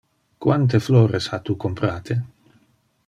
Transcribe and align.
Quante 0.45 0.79
flores 0.87 1.29
ha 1.33 1.39
tu 1.49 1.57
comprate? 1.65 2.19